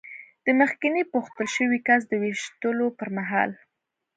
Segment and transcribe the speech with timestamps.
[0.45, 3.51] د مخکېني پوښتل شوي کس د وېشتلو پر مهال.